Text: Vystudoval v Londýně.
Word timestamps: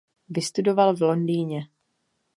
Vystudoval 0.29 0.95
v 0.95 1.01
Londýně. 1.01 1.67